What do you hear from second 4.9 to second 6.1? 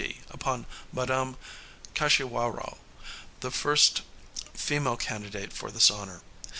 candidate for this